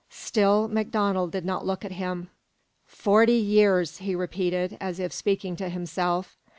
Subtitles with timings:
[0.09, 2.31] Still MacDonald did not look at him.
[2.87, 6.39] "Forty years," he repeated, as if speaking to himself.